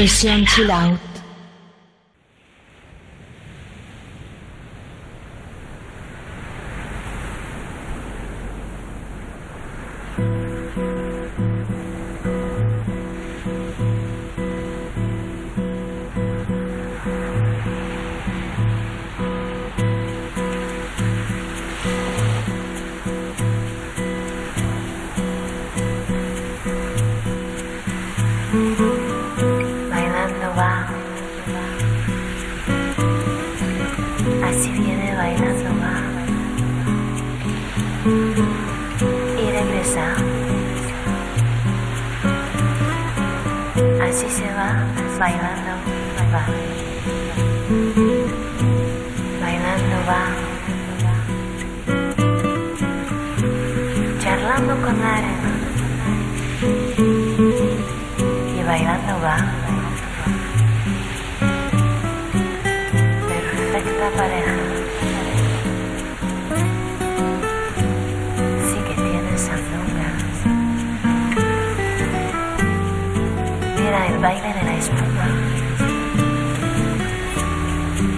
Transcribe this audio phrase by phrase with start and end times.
[0.00, 1.09] 去相亲了。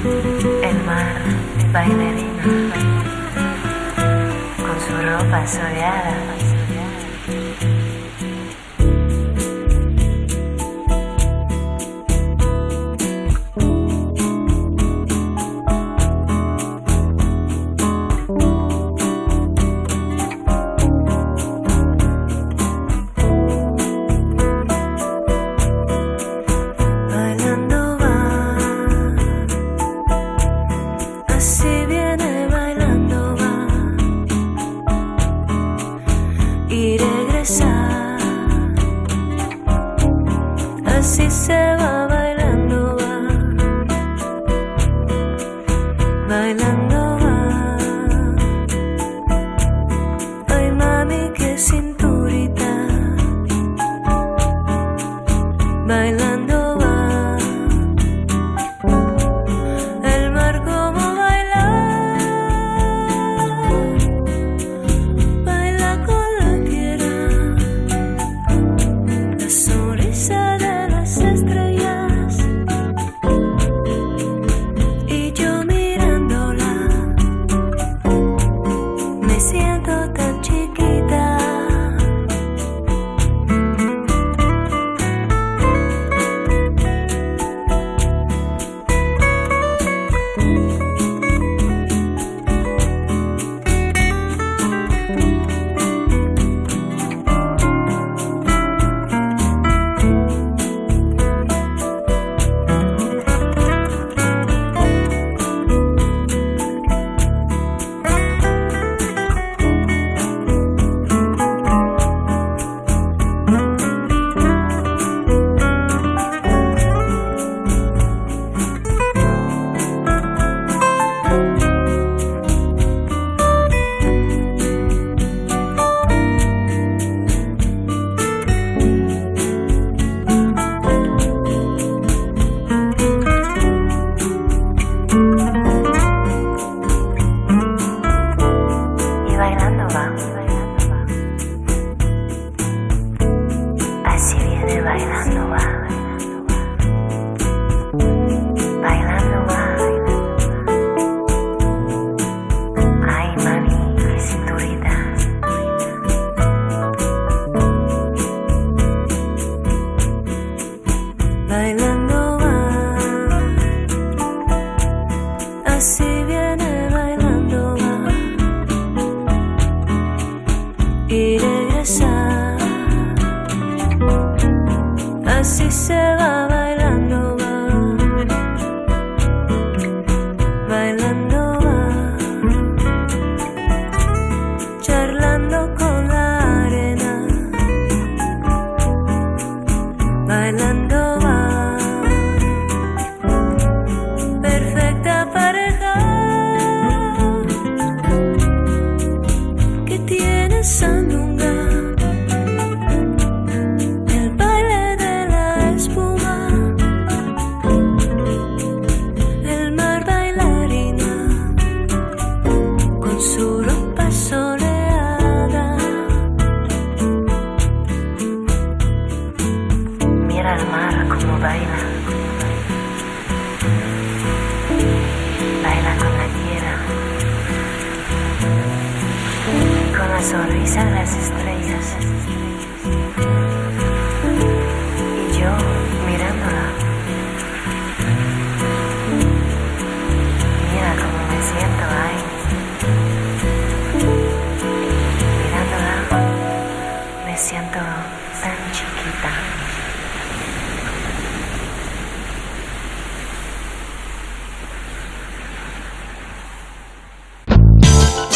[0.04, 1.06] El mar
[1.72, 2.42] bailarina
[4.56, 6.51] con su ropa soleada.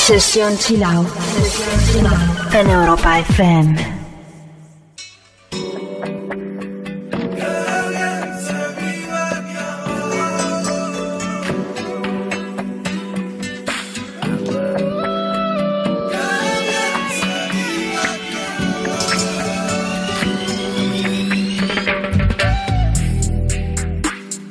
[0.07, 1.09] Sesión Chill Out.
[2.53, 3.75] En Europa FM.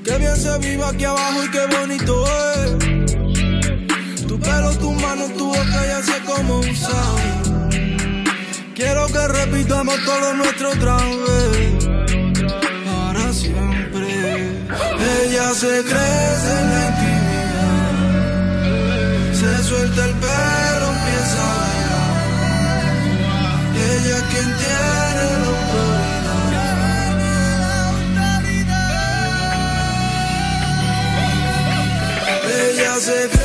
[0.04, 1.85] Qué bien se vive aquí abajo y qué bonito
[8.76, 11.86] Quiero que repitamos todo nuestro otra vez.
[12.86, 14.08] Para siempre.
[15.24, 17.96] Ella se crece en la intimidad.
[19.34, 22.16] Se suelta el pelo, empieza a bailar.
[23.76, 25.50] Ella es quien tiene la
[32.68, 33.45] Ella se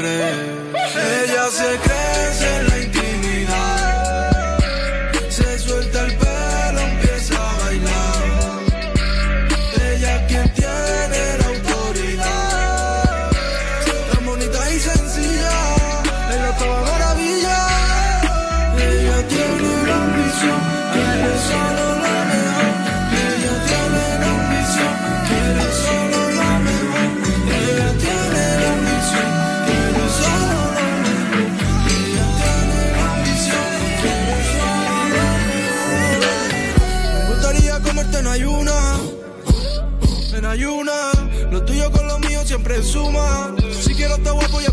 [0.00, 1.24] Siempre.
[1.24, 1.89] Ella se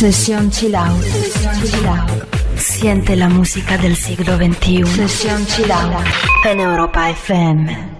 [0.00, 1.04] Sesión Chill Out.
[2.56, 4.86] Siente la música del siglo XXI.
[4.86, 6.06] Sesión Chill Out.
[6.46, 7.99] En Europa FM.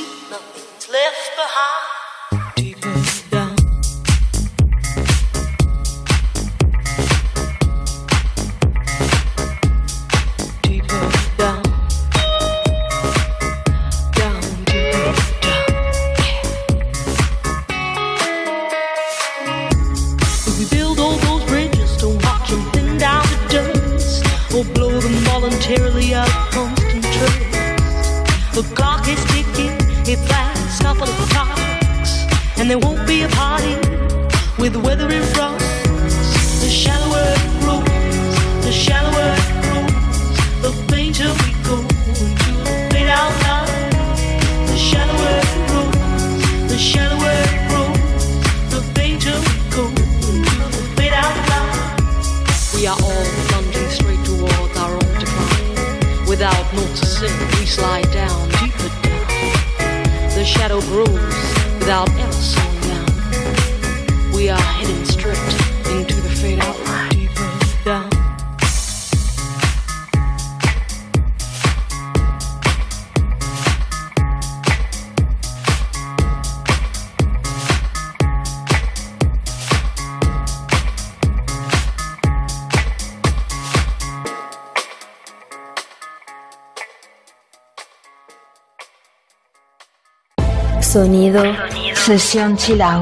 [92.11, 93.01] sesión chilao.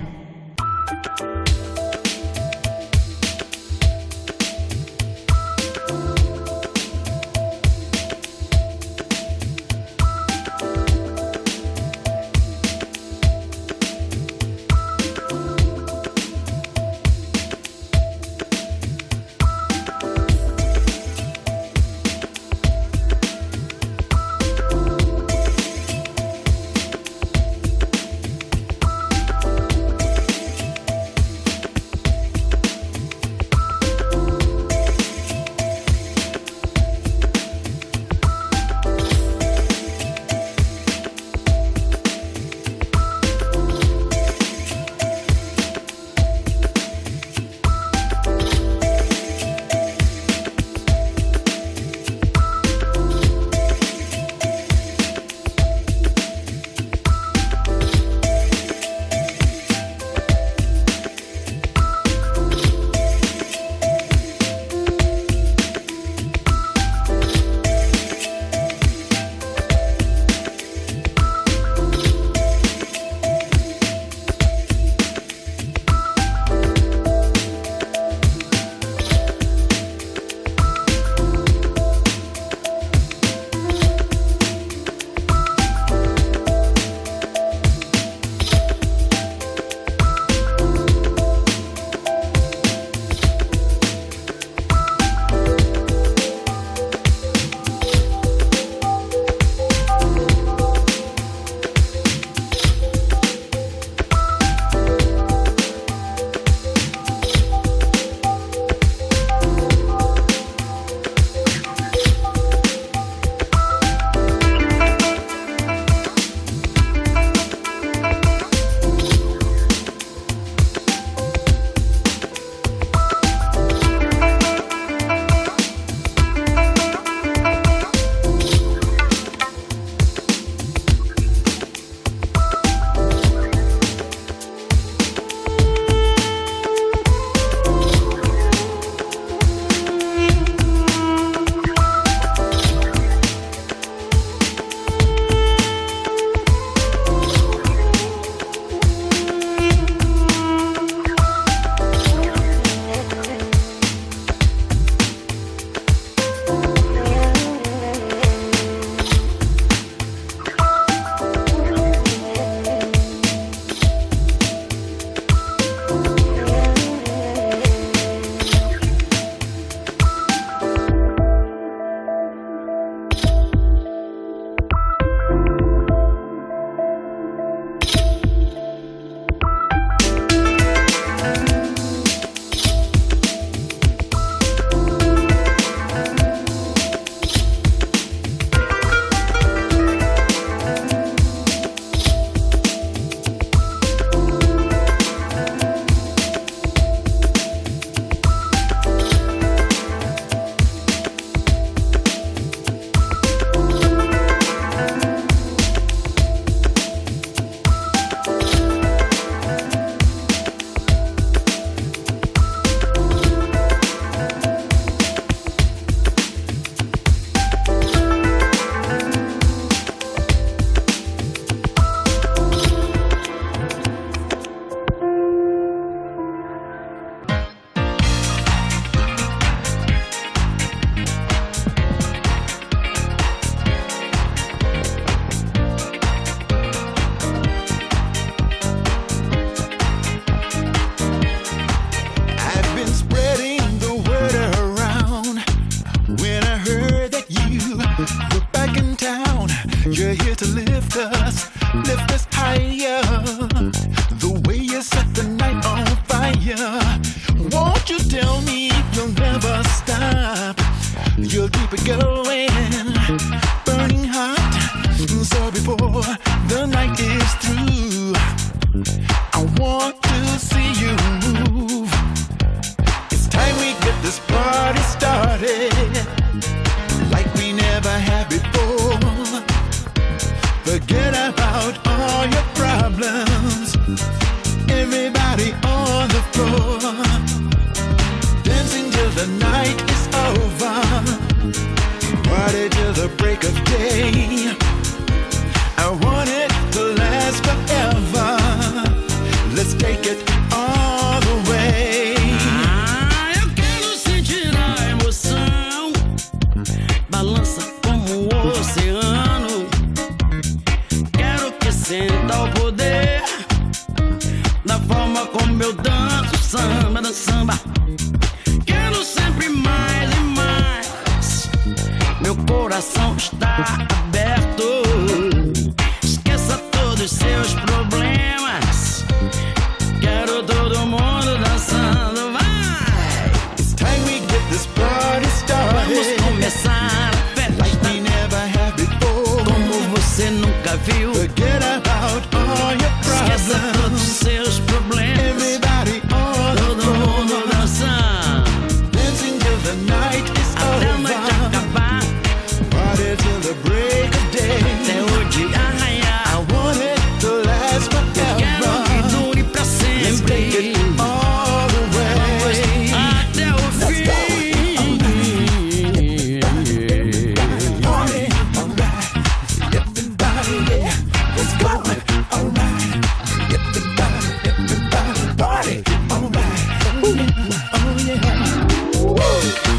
[379.41, 379.70] Whoa.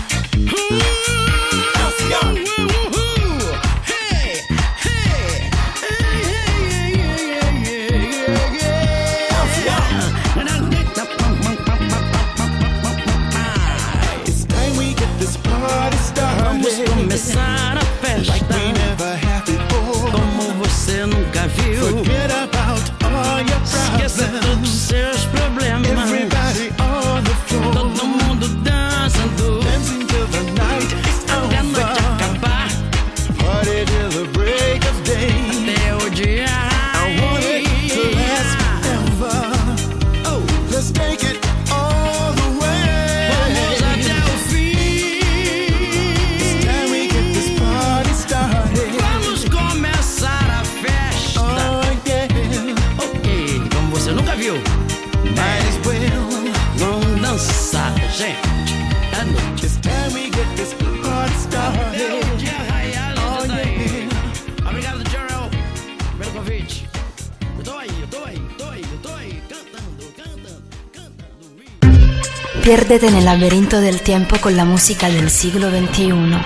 [72.74, 76.08] Piérdete en el laberinto del tiempo con la música del siglo XXI.
[76.08, 76.38] 21,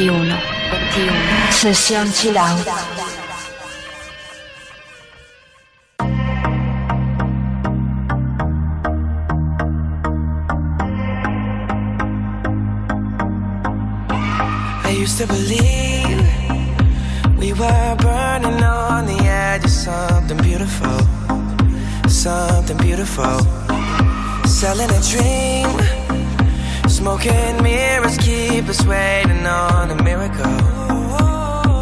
[0.00, 0.34] 21.
[1.50, 2.08] Sesión
[14.86, 16.26] I used to believe
[17.38, 20.98] we were burning on the edge of something beautiful,
[22.08, 23.38] something beautiful,
[24.46, 25.57] selling a dream.
[27.18, 30.44] broken mirrors keep us waiting on a miracle,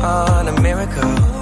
[0.03, 1.36] on a miracle.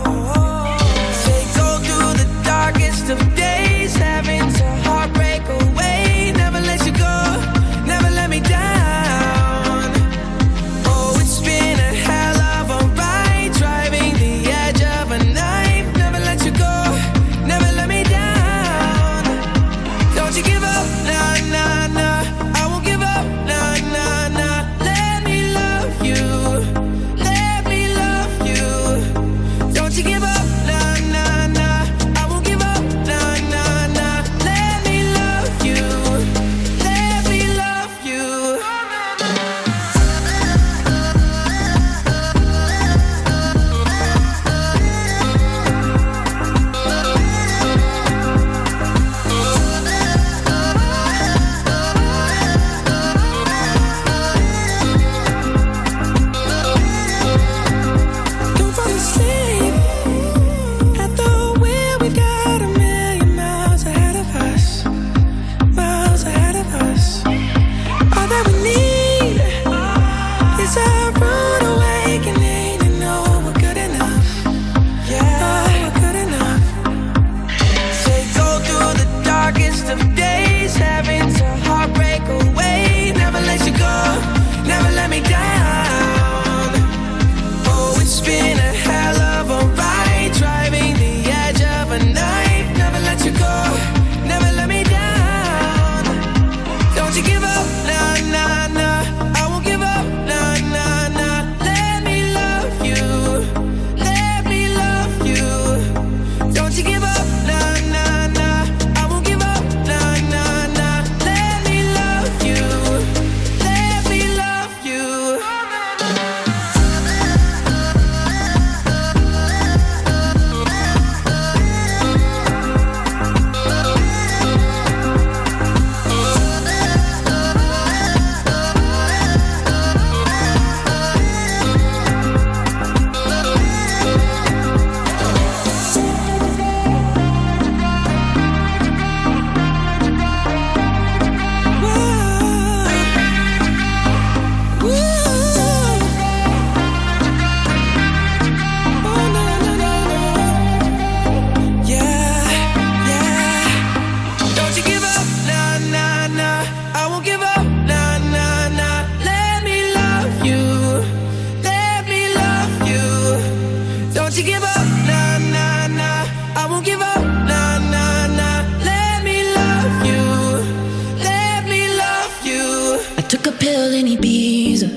[173.94, 174.88] in Ibiza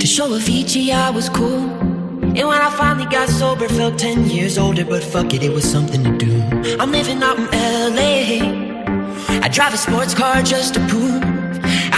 [0.00, 1.64] To show Avicii I was cool.
[2.38, 5.64] And when I finally got sober Felt ten years older But fuck it, it was
[5.64, 6.32] something to do.
[6.80, 8.40] I'm living out in L.A.
[9.44, 11.22] I drive a sports car just to prove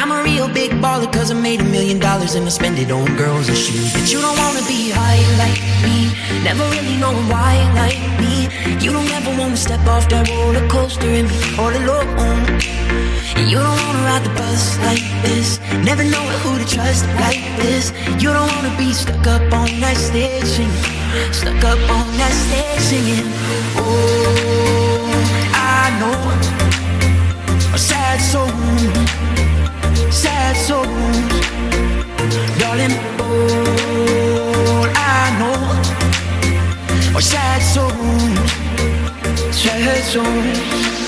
[0.00, 2.90] I'm a real big baller Cause I made a million dollars And I spend it
[2.90, 3.92] on girls and shoes.
[3.94, 5.98] But you don't wanna be high like me
[6.44, 8.37] Never really knowing why like me.
[8.80, 12.44] You don't ever wanna step off that roller coaster and be all alone.
[13.38, 17.42] And you don't wanna ride the bus like this, never know who to trust like
[17.62, 17.92] this.
[18.22, 22.82] You don't wanna be stuck up on that stage singing, stuck up on that stage
[22.90, 23.28] singing.
[23.76, 25.06] Oh,
[25.54, 26.18] I know
[27.74, 28.50] a sad soul,
[37.18, 38.50] are sad souls,
[39.52, 40.98] sad souls.
[41.04, 41.07] I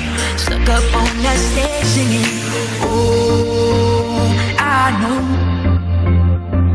[0.51, 2.27] Stuck up on that stage singing.
[2.83, 4.19] Oh,
[4.59, 5.23] I know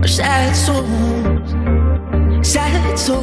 [0.02, 0.86] a sad soul,
[2.42, 3.22] sad soul.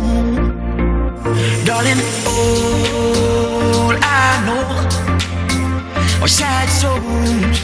[1.66, 4.64] Darling, all I know
[6.22, 7.58] are sad souls,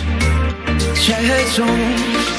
[0.98, 2.39] sad souls.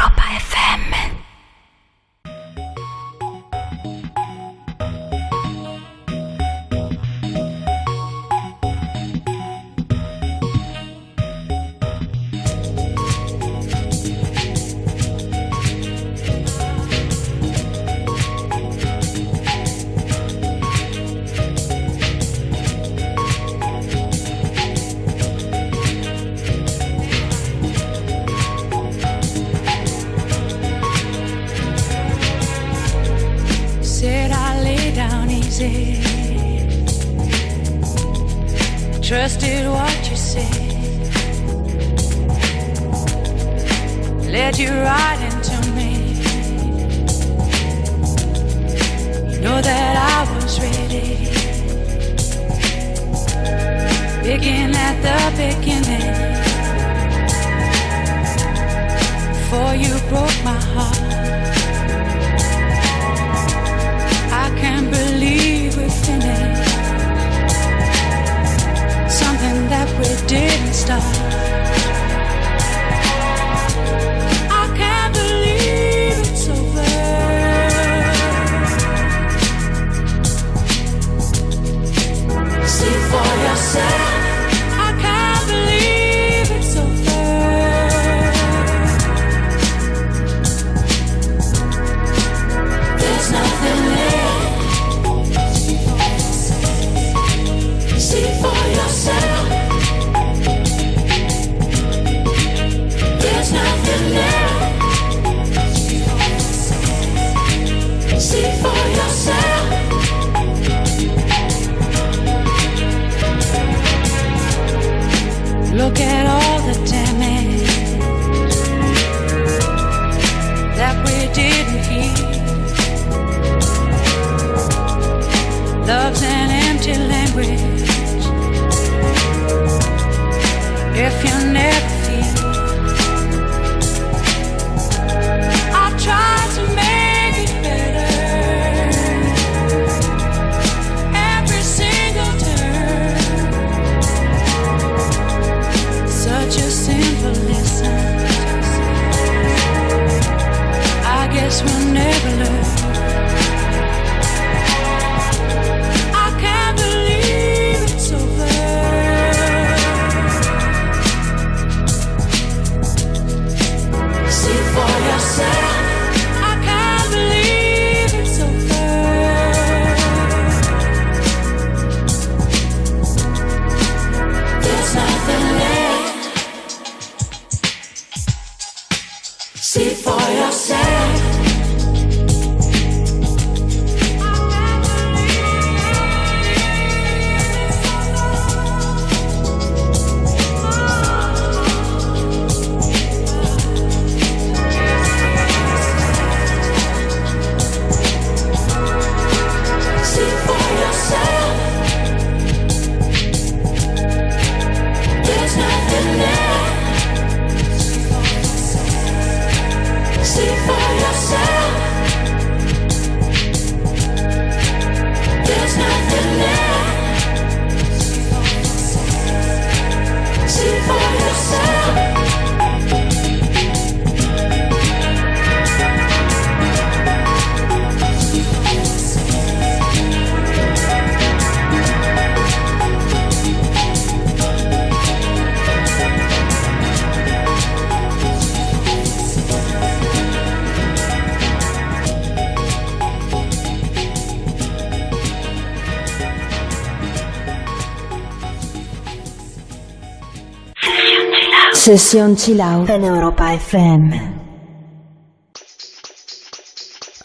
[251.83, 252.87] Sesión chill out.
[252.91, 254.13] En Europa FM.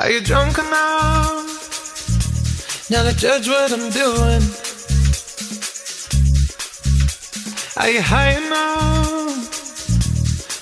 [0.01, 1.45] Are you drunk enough
[2.89, 4.43] now to judge what I'm doing?
[7.77, 9.51] Are you high enough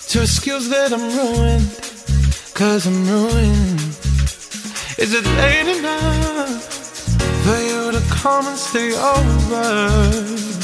[0.09, 1.71] to excuse that I'm ruined?
[2.53, 3.79] Cause I'm ruined.
[4.99, 6.65] Is it late enough
[7.45, 10.64] for you to come and stay over?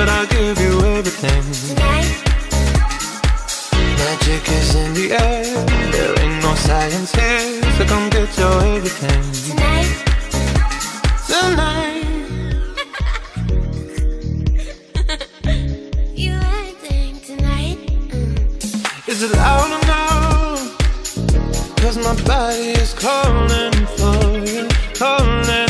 [0.00, 1.42] but I'll give you everything.
[1.68, 2.10] Tonight.
[4.00, 5.44] Magic is in the air.
[5.94, 9.22] There ain't no science here, so come get your everything.
[9.46, 9.92] Tonight.
[11.28, 12.06] Tonight.
[15.44, 15.72] Mm.
[19.08, 20.04] Is it loud or no?
[21.82, 24.18] Cause my body is calling for
[24.48, 24.62] you,
[24.94, 25.69] calling.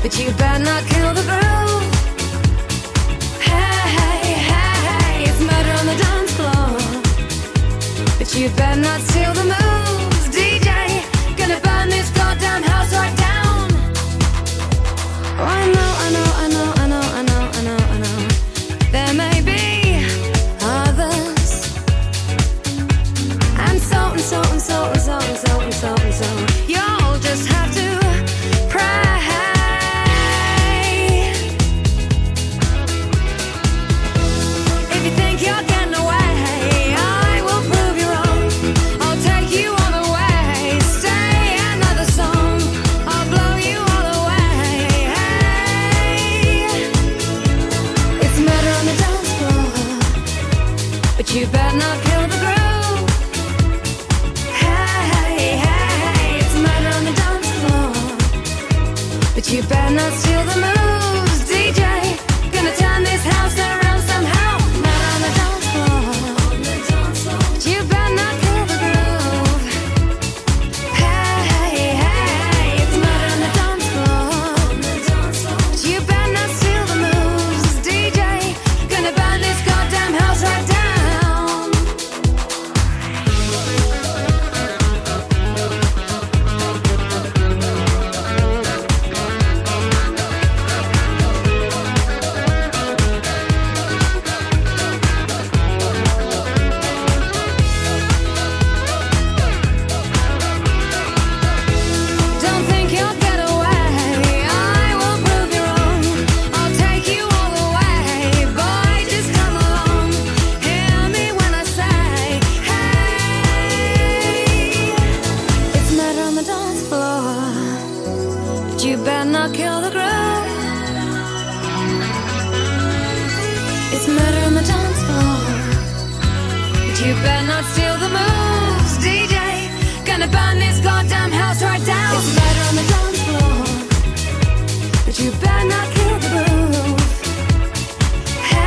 [0.00, 1.82] But you better not kill the groove.
[3.40, 6.70] Hey, hey, hey, it's murder on the dance floor.
[8.18, 9.87] But you better not steal the moon.